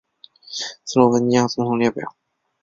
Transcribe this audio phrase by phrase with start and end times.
[0.83, 2.15] 斯洛文尼亚总统列表